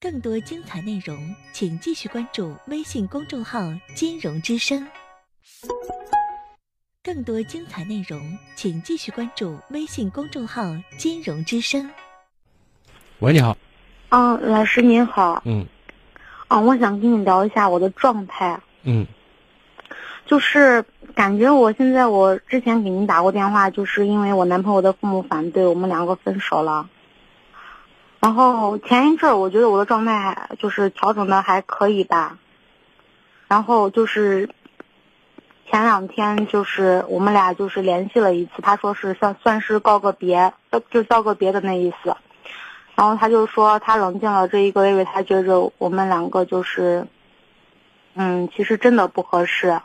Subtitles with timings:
[0.00, 3.60] 更多精彩内容，请继续关注微信公众号
[3.94, 4.86] “金融之声”。
[7.04, 10.62] 更多精彩内容，请继续关注微信公众号
[10.96, 11.90] “金融之声”。
[13.20, 13.56] 喂，你好。
[14.08, 15.42] 嗯，老师您好。
[15.44, 15.66] 嗯。
[16.48, 18.58] 啊，我想跟你聊一下我的状态。
[18.84, 19.06] 嗯。
[20.24, 20.82] 就是
[21.14, 26.88] 感觉我现在，我之前给您打过电话，就是因为我男朋友的父母反对，我们两个分手了。
[28.26, 32.38] 然后前一阵儿，我觉得我的状态就是调整的还可以吧。
[33.46, 34.50] 然后就是
[35.70, 40.52] 前两天，就是我们俩就是联系了一次，他说是算算是告个别，
[40.90, 42.16] 就告个别的那意思。
[42.96, 47.06] 然后他就说他冷静了这一个月，他觉着我们两个就是，
[48.14, 49.80] 嗯，其实真的不合适。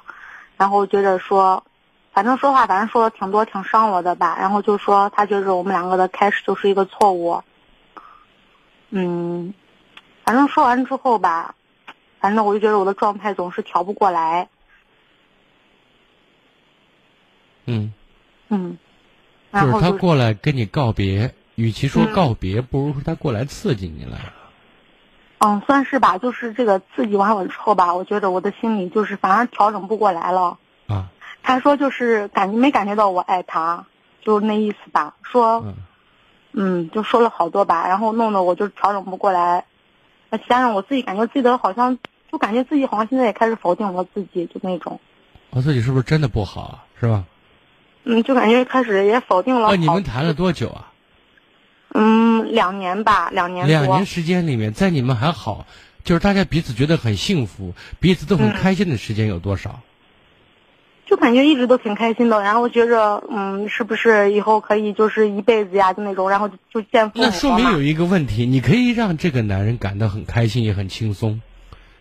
[0.58, 1.64] 然后觉着说，
[2.12, 4.36] 反正说话反正说的挺多，挺伤我的吧。
[4.40, 7.44] 然后就说他觉着我们两个的开始就是一个错误。
[8.94, 9.54] 嗯，
[10.26, 11.56] 反正说完之后吧，
[12.20, 14.50] 反正我就觉得我的状态总是调不过来。
[17.66, 17.94] 嗯。
[18.50, 18.78] 嗯。
[19.54, 24.18] 就是他过来跟你告别，与其说告别，不如说他过来刺激你了。
[25.40, 26.18] 嗯，算是吧。
[26.18, 30.58] 就是这个刺激完我之后吧，我觉得我的心里就是反而调整不过来了。
[30.88, 31.10] 啊。
[31.44, 33.86] 他说就是感没感觉到我爱他，
[34.22, 35.16] 就是那意思吧。
[35.24, 35.64] 说。
[35.66, 35.76] 嗯，
[36.94, 39.66] 就说了好多吧，然后弄得我就调整不过来，
[40.50, 41.98] 加上我自己感觉自己好像，
[42.32, 45.00] 就感觉自己好像现在也开始否定我自己，就那种。
[45.52, 46.86] 我自己是不是真的不好啊？
[47.00, 47.26] 是吧？
[48.04, 49.70] 嗯，就感觉开始也否定了。
[49.70, 50.92] 哦，你们谈了多久啊？
[51.94, 53.68] 嗯，两年吧，两年。
[53.68, 55.66] 两年时间里面，在你们还好，
[56.04, 59.82] 就是大家彼此觉得很幸福，彼此都很开心的时间有多少？
[61.12, 65.92] 就感觉一直都挺开心的，然后觉着，嗯，是不是以后可以就是一辈子呀？
[65.92, 67.26] 就那种，然后就见父母。
[67.26, 71.42] 那说明有一个问题，你可以让这个男人感到很开心，也很轻松，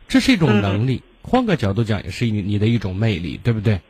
[0.07, 1.03] 这是一种能力。
[1.23, 3.81] 换个角度讲，也是你你的一种魅力，对不对？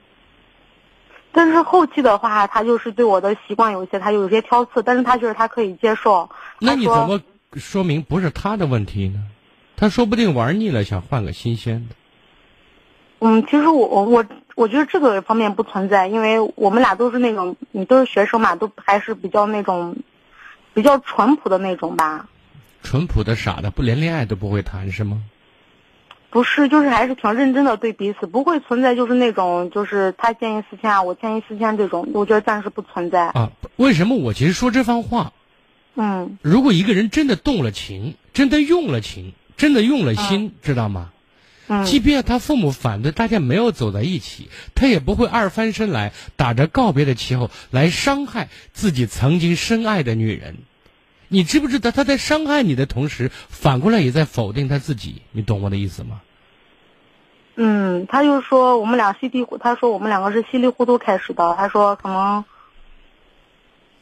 [1.32, 6.30] 但是后期的话，他就是对我的习惯有些，他有些挑刺，但是他觉得他可以接受。
[6.60, 7.20] 那你怎么
[7.56, 9.20] 说明不是他的问题呢？
[9.76, 11.94] 他说不定玩腻了，想换个新鲜的。
[13.22, 14.24] 嗯，其实我我
[14.60, 19.96] 我我觉得这个方面不存在，因为我们俩都是那种，你都是学生嘛，都还是比较那种，
[20.74, 22.28] 比较淳朴的那种吧。
[22.82, 25.22] 淳朴的傻的，不连恋爱都不会谈是吗？
[26.28, 33.28] 不是，就是还是挺认真的对彼此，不会存在就是那种就是他建议四千啊，我建议四千这种，我觉得暂时不存在。
[33.28, 35.32] 啊，为什么我其实说这番话？
[35.94, 36.36] 嗯。
[36.42, 41.12] 如果一个人真的动了情，真的用了情，真的用了心，知道吗？
[41.84, 50.56] 即便他父母反对，大家没有走在一起，他也不会二翻身来打着告别的旗号来伤害自己曾经深爱的女人。
[51.28, 55.22] 你知不知道他在伤害你的同时，反过来也在否定他自己？
[55.30, 56.20] 你懂我的意思吗？
[57.54, 61.54] 嗯，他就说我们俩稀里糊，他说我们两个是稀里糊涂开始的。
[61.56, 62.44] 他说可能，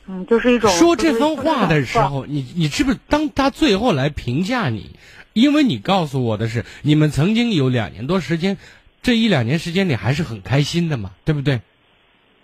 [0.08, 4.90] 嗯，就是一种说这番话的时候，你你是不是当他最后来评价你？
[5.34, 8.56] 因为你告诉我的是，你们曾经有两年多时间，
[9.02, 11.60] 这一两年时间里还是很开心的嘛，对不对？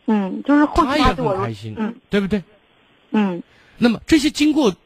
[0.07, 2.45] 嗯，就是后他也很开心，嗯，对不对？
[3.11, 3.43] 嗯。
[3.79, 4.77] 那么这些经过，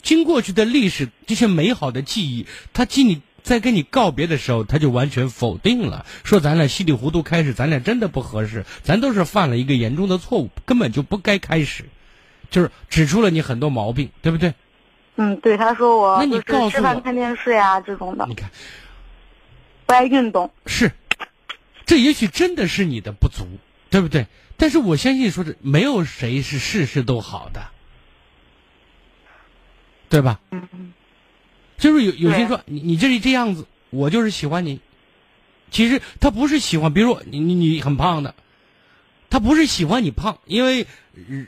[0.00, 11.84] 经过去的历史，这些美好的记忆，他记你在跟你告别的时候，他就完全否定了，说咱俩稀里糊涂开始，咱俩真的不合适，咱都是犯了一个严重的错误，根本就不该开始，
[12.54, 14.54] 就是指出了你很多毛病，对不对？
[15.16, 18.48] 嗯，对，他说我那你告诉我吃饭看电视呀这种的，你看，
[19.86, 20.92] 不爱运动是，
[21.84, 23.44] 这也许真的是你的不足，
[23.90, 24.28] 对不对？
[24.56, 27.60] 但是我相信说是没有谁是事事都好的，
[30.08, 30.38] 对吧？
[30.52, 30.92] 嗯嗯，
[31.76, 34.78] 就是有有些人说你你这是这样子，我就是喜欢你，
[35.72, 38.32] 其实他不是喜欢，比如说你你你很胖的。
[39.34, 40.86] 他不是喜欢你胖，因为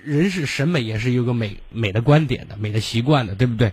[0.05, 3.73] 人是审美也是有个美美的观点的、美的习惯的，对不对？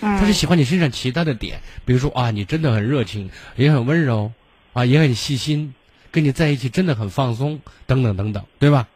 [0.00, 4.30] 他是喜欢你身上其他的点，比如说啊，你真的很热情，也很温柔，
[4.74, 5.74] 啊，也很细心，
[6.12, 8.86] 跟你在一起真的很放松，等等等等，对吧？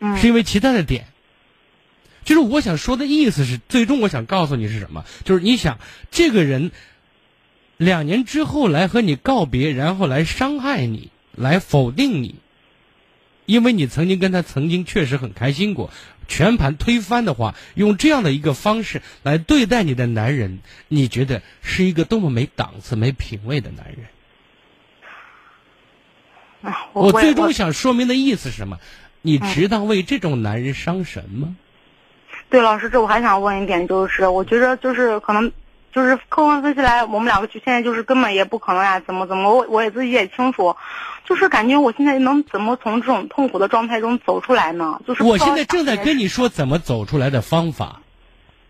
[0.00, 1.06] 嗯，是因为其他的点。
[2.26, 5.06] 就是我想说的意思是，最终我想告诉你是什么？
[5.24, 5.78] 就是你想
[6.10, 6.72] 这个人
[7.78, 12.34] 两年之后来和你告别，然后来伤害你，来否定你。
[13.48, 15.90] 因为你曾经跟他曾经确实很开心过，
[16.28, 20.58] 全盘推翻的话，用这样的一个方式来对待你的男人，
[20.88, 23.96] 你觉得是一个多么没档次、没品位的男人？
[26.92, 28.78] 我最终想说明的意思是什么？
[29.22, 31.56] 你值当为这种男人伤神吗？
[32.50, 35.50] 对，老师，这我还想问一点，就是我觉得就是可能，
[35.92, 40.76] 就是客观分析来，我们两个就现在就是根本也不可能呀，怎么怎么，我我也自己也清楚，
[41.24, 45.00] 就是感觉我现在能怎么从这种痛苦的状态中走出来呢？
[45.06, 48.02] 就是我现在正在跟你说怎么走出来的方法。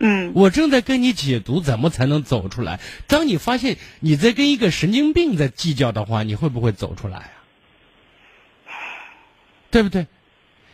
[0.00, 2.78] 嗯，我正在跟你解读怎么才能走出来。
[3.08, 8.72] 当你发现你在跟一个神经病在计较的话，你会不会走出来啊？
[9.72, 10.06] 对不对？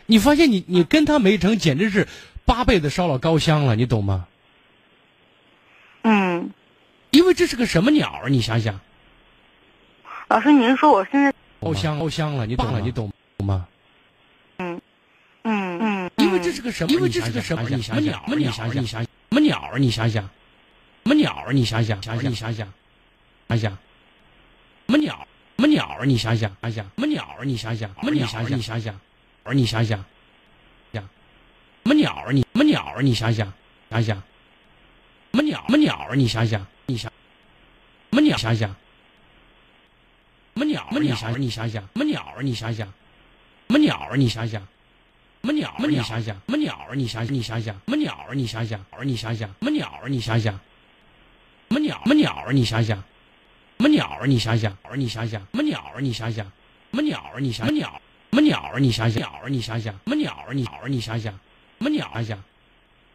[0.04, 2.06] 你发现你你跟他没成，简直是
[2.44, 4.26] 八辈子烧了高香了，你懂吗？
[6.02, 6.50] 嗯，
[7.34, 8.28] 这是个什么鸟啊？
[8.28, 8.78] 你想想，
[10.28, 12.80] 老师，您说我现在包香包香了，你懂了？
[12.80, 13.12] 你懂
[13.44, 13.66] 吗？
[14.58, 14.80] 嗯
[15.42, 16.92] 嗯嗯，因为这是个什么？
[16.92, 17.68] 因为这是个什么？
[17.68, 18.36] 你想想，什么鸟？
[18.36, 19.76] 你想想，什么鸟啊？
[19.76, 21.50] 你想想，什么鸟啊？
[21.52, 22.72] 你想想，想想，你想想，
[23.48, 23.78] 想想，什
[24.86, 25.26] 么鸟？
[25.56, 26.04] 什么鸟啊？
[26.04, 27.44] 你想想，想想，什么鸟啊？
[27.44, 28.42] 你想想，什么鸟啊？
[28.48, 29.00] 你想想，
[29.44, 30.04] 而你想想，
[30.92, 32.30] 想，什么鸟啊？
[32.30, 33.00] 你什么鸟啊？
[33.00, 33.52] 你想想，
[33.90, 34.22] 想想，什
[35.36, 35.62] 么鸟？
[35.66, 36.14] 什么鸟啊？
[36.14, 37.13] 你想想，你想，什
[38.14, 38.36] 么鸟？
[38.36, 38.68] 想想，
[40.54, 40.86] 什么鸟？
[40.90, 41.34] 什么鸟啊？
[41.38, 42.36] 你想想，什么鸟啊？
[42.40, 42.92] 你想想，什
[43.68, 44.14] 么鸟啊？
[44.16, 44.66] 你想想。
[45.44, 45.86] 什么鸟儿？
[45.86, 46.88] 你想想，什么鸟？
[46.94, 48.26] 你想，你想想，什么鸟？
[48.32, 50.00] 你想想，儿你想想，什么鸟？
[50.08, 52.00] 你想想，什么鸟？
[52.02, 52.52] 什么鸟儿？
[52.52, 54.26] 你想想，什么鸟儿？
[54.26, 56.00] 你想想，儿你想想，什么鸟儿？
[56.00, 57.40] 你想想，什么鸟儿？
[57.40, 58.00] 你想，什么鸟？
[58.30, 58.80] 什么鸟儿？
[58.80, 59.50] 你想想，鸟儿？
[59.50, 60.54] 你想想，什么鸟儿？
[60.54, 60.88] 你鸟儿？
[60.88, 61.40] 你想想，什
[61.84, 62.10] 么鸟？
[62.14, 62.44] 想想，什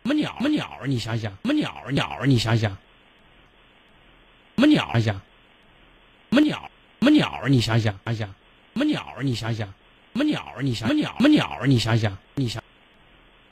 [0.04, 0.36] 么鸟？
[0.38, 0.86] 什么鸟儿？
[0.86, 1.92] 你想想，什么鸟儿？
[1.92, 2.28] 鸟儿？
[2.28, 2.78] 你想想，
[4.60, 4.92] 什么鸟？
[4.92, 6.70] 想想，什么鸟？
[7.00, 7.48] 什么鸟？
[7.48, 8.36] 你想想，想想，什
[8.74, 9.16] 么鸟？
[9.22, 9.66] 你想想。
[9.66, 9.74] 什
[10.16, 10.54] 么鸟？
[10.62, 11.16] 你想什么鸟？
[11.18, 11.60] 什么鸟？
[11.66, 12.62] 你想想，你想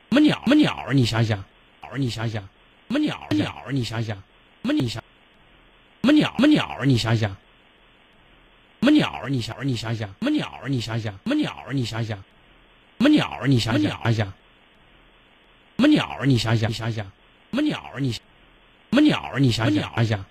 [0.10, 0.38] 什么鸟？
[0.44, 0.86] 什么鸟？
[0.92, 1.38] 你想想，
[1.80, 1.98] 鸟儿？
[1.98, 3.26] 你想想，什么鸟？
[3.32, 3.64] 鸟？
[3.72, 4.24] 你想想，什
[4.64, 5.02] 么你想？
[6.02, 6.34] 什么鸟？
[6.36, 6.86] 什么鸟儿？
[6.86, 7.38] 你想想，什
[8.82, 9.24] 么鸟？
[9.30, 9.66] 你想？
[9.66, 10.62] 你想想，什么鸟？
[10.68, 11.68] 你想想，什么鸟？
[11.72, 12.24] 你想想，什
[13.00, 13.46] 么鸟？
[13.46, 16.26] 你想想，想想，什么鸟儿？
[16.26, 18.02] 你想想，想想，什么鸟儿？
[18.02, 18.20] 你什
[18.90, 19.40] 么鸟儿？
[19.40, 20.26] 你想想，想想，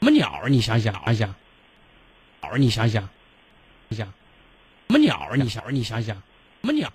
[0.00, 0.48] 什么鸟儿？
[0.48, 1.34] 你想想，想想，
[2.40, 2.58] 鸟儿？
[2.58, 3.08] 你想想，
[3.90, 4.06] 想想。
[4.06, 5.36] 什么鸟儿？
[5.36, 6.22] 你想，你想想，什
[6.62, 6.88] 么鸟？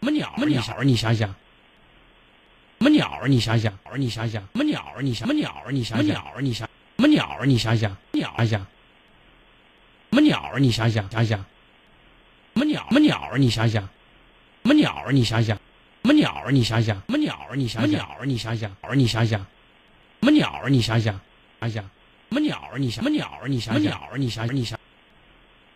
[0.00, 0.32] 什么鸟？
[0.36, 0.84] 什么鸟儿？
[0.84, 3.28] 你想想，什么鸟儿？
[3.28, 5.02] 你想想，儿你想想，什么鸟儿？
[5.02, 5.70] 你想，什么鸟儿？
[5.70, 6.40] 你想，鸟儿？
[6.40, 7.46] 你想，什么鸟儿？
[7.46, 10.58] 你想想，鸟想想，什么鸟儿？
[10.58, 12.84] 你想想，想想，什么鸟？
[12.88, 13.38] 什么鸟儿？
[13.38, 15.12] 你想想，什么鸟儿？
[15.12, 16.50] 你想想，什么鸟儿？
[16.50, 17.54] 你想想，什么鸟儿？
[17.56, 18.26] 你想，鸟儿？
[18.26, 20.68] 你想想，儿你想想，什么鸟儿？
[20.68, 21.20] 你想想，
[21.60, 21.90] 想想，
[22.32, 22.78] 什么鸟儿？
[22.78, 23.46] 你想，什么鸟儿？
[23.46, 24.16] 你想，鸟儿？
[24.16, 24.78] 你想，你想。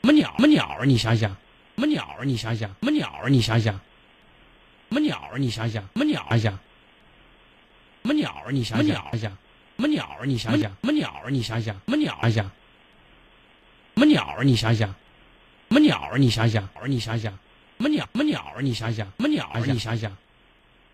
[0.00, 0.32] 什么鸟？
[0.38, 0.86] 什么鸟儿？
[0.86, 2.24] 你想想，什么鸟儿？
[2.24, 3.28] 你想想，什么鸟儿？
[3.28, 5.38] 你想想，什么鸟儿？
[5.38, 6.26] 你想想，什么鸟？
[6.30, 8.52] 想想，什么鸟儿？
[8.52, 10.24] 你想想，想想，什么鸟儿？
[10.24, 11.30] 你想想，什么鸟儿？
[11.30, 12.18] 你想想，什么鸟？
[12.22, 14.42] 想想，什么鸟儿？
[14.42, 16.16] 你想想，什么鸟儿？
[16.16, 18.08] 你想想，儿你想想，什么鸟？
[18.14, 18.62] 什么鸟儿？
[18.62, 19.46] 你想想，什么鸟？
[19.66, 20.16] 你想想，什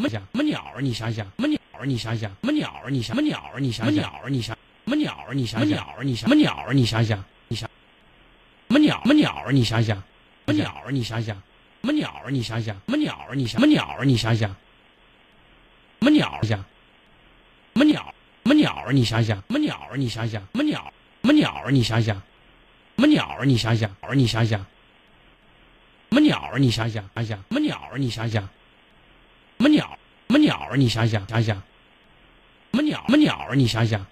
[0.02, 0.42] 么？
[0.42, 0.80] 鸟儿？
[0.82, 1.86] 你想想，什么鸟儿？
[1.86, 2.90] 你想想，什么鸟儿？
[2.90, 3.60] 你想，什么鸟儿？
[3.60, 4.28] 你想，什么鸟儿？
[4.28, 4.61] 你想，什么鸟儿？
[5.34, 6.04] 你想什么，鸟儿？
[6.04, 6.72] 你想，什么鸟儿？
[6.74, 7.24] 你想想。
[7.50, 7.66] 什
[8.68, 9.00] 么鸟？
[9.02, 9.52] 什么鸟儿？
[9.52, 10.02] 你想想，什
[10.46, 10.90] 么鸟儿？
[10.90, 12.30] 你想想，什么鸟儿？
[12.30, 13.34] 你想想，什么鸟儿？
[13.34, 14.04] 你想什么鸟儿？
[14.04, 14.56] 你想想，什
[16.00, 16.44] 么鸟儿？
[16.44, 18.14] 想什么鸟？
[18.44, 18.92] 什么鸟儿？
[18.92, 19.96] 你想想，什么鸟儿？
[19.96, 20.92] 你想想，什么鸟？
[21.22, 21.70] 什么鸟儿？
[21.70, 22.22] 你想想，什
[22.96, 23.44] 么鸟儿？
[23.44, 26.58] 你想想，儿你想想，什么鸟儿？
[26.58, 27.98] 你想想，想想，什么鸟儿？
[27.98, 28.48] 你想想，什
[29.58, 29.98] 么鸟？
[30.28, 30.76] 什么鸟儿？
[30.76, 33.04] 你想想，想想，什么鸟？
[33.06, 33.54] 什么鸟儿？
[33.54, 34.04] 你想想，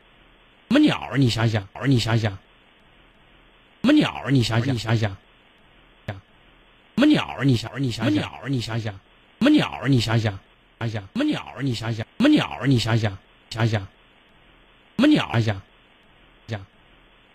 [0.70, 1.18] 什么鸟儿？
[1.18, 2.30] 你想想，儿你想想。
[2.30, 2.38] 什
[3.82, 4.30] 么鸟儿？
[4.30, 5.10] 你想想，你想想，
[6.06, 6.14] 什
[6.94, 7.44] 么鸟儿？
[7.44, 8.48] 你想，你想想，什么鸟儿？
[8.48, 8.94] 你想想，
[9.40, 9.88] 什么鸟儿？
[9.88, 10.38] 你想想，
[10.78, 11.62] 想想，什么鸟儿？
[11.62, 12.66] 你想想，什么鸟儿？
[12.68, 13.18] 你想想，
[13.50, 13.88] 想想，什
[15.02, 15.26] 么鸟？
[15.32, 15.60] 想想，
[16.46, 16.66] 想，什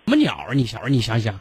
[0.06, 0.56] 么鸟儿？
[0.56, 1.38] 你想，你想想，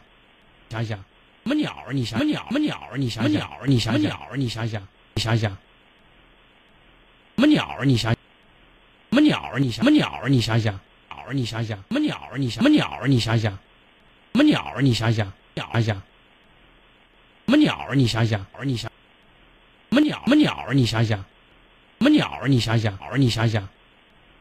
[0.69, 1.93] 想想，什么鸟儿？
[1.93, 2.45] 你想，什么鸟？
[2.49, 2.97] 什么鸟儿？
[2.97, 3.67] 你想，鸟儿？
[3.67, 4.35] 你想，鸟儿？
[4.35, 5.57] 你想想，你想想，什
[7.41, 7.85] 么鸟儿？
[7.85, 8.19] 你想，什
[9.11, 9.59] 么鸟儿？
[9.59, 10.27] 你想，什么鸟儿？
[10.27, 10.77] 你想想，
[11.25, 11.33] 鸟儿？
[11.33, 12.37] 你想想，什么鸟儿？
[12.37, 13.07] 你想，什么鸟儿？
[13.07, 13.51] 你想想。
[13.53, 14.81] 什么鸟儿？
[14.81, 15.95] 你想想，鸟想想。
[15.95, 16.01] 什
[17.51, 17.95] 么鸟儿？
[17.95, 18.91] 你想想，儿你想。
[19.89, 20.21] 什么鸟？
[20.25, 20.73] 什么鸟儿？
[20.73, 21.19] 你想想。
[21.19, 22.47] 什么鸟儿？
[22.47, 23.61] 你想想，儿你想想。
[23.63, 23.69] 什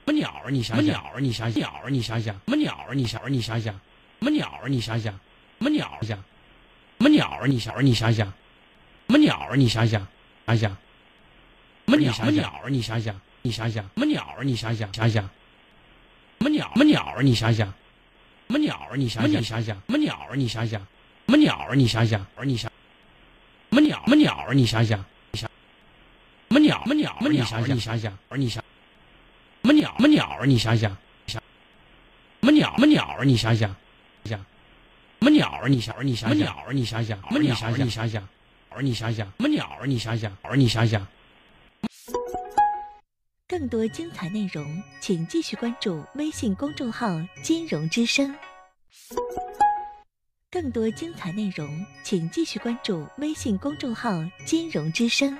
[0.07, 0.51] 么鸟儿？
[0.51, 1.21] 你想想，鸟儿？
[1.21, 1.91] 你想想，鸟儿？
[1.91, 2.35] 你想想。
[2.35, 2.95] 什么鸟儿？
[2.95, 3.31] 你想想，鸟儿？
[3.31, 3.75] 你想想。
[3.75, 3.81] 什
[4.21, 4.69] 么鸟儿？
[4.69, 5.13] 你想想。
[5.15, 6.05] 什么鸟儿？
[6.05, 6.19] 想。
[6.19, 6.25] 什
[6.99, 7.47] 么鸟儿？
[7.47, 7.83] 你想儿？
[7.83, 8.27] 你想想。
[8.27, 9.57] 什么鸟儿？
[9.57, 10.07] 你想想，
[10.47, 10.71] 想想。
[11.87, 12.13] 什么鸟？
[12.13, 12.71] 什么鸟儿？
[12.71, 13.85] 你想想，你想想。
[13.85, 14.45] 什么鸟儿？
[14.45, 15.29] 你想想，想想。
[16.73, 17.03] 什么鸟？
[17.05, 17.23] 什么鸟儿？
[17.23, 17.67] 你想想。
[18.47, 18.97] 什么鸟儿？
[18.97, 20.37] 你想想，想想，什么鸟儿？
[20.37, 20.87] 你想想，什
[21.27, 21.75] 么鸟儿？
[21.75, 22.71] 你想想，儿你想，
[23.71, 24.01] 什么鸟？
[24.05, 24.55] 什么鸟儿？
[24.55, 25.51] 你想想，你想，
[26.49, 26.83] 什么鸟？
[26.85, 27.29] 什么鸟儿？
[27.29, 28.65] 你想想，你想想，儿你想，
[29.63, 29.95] 什么鸟？
[29.97, 30.47] 什么鸟儿？
[30.47, 31.43] 你想想，想，
[32.43, 32.73] 什么鸟？
[32.75, 33.25] 什么鸟儿？
[33.25, 33.75] 你想想，
[34.25, 35.69] 想，什么鸟儿？
[35.69, 36.73] 你想，儿你想，什么鸟儿？
[36.73, 37.79] 你想想，什么鸟儿？
[37.79, 38.23] 你想想，
[38.71, 39.87] 儿你想想，什么鸟儿？
[39.87, 41.07] 你想想，儿你想想。
[43.57, 48.35] 更多精彩内容，请继续关注微信公众号“金融之声”。
[50.51, 54.11] 更多精彩内容，请继续关注微信公众号
[54.45, 55.39] “金融之声”。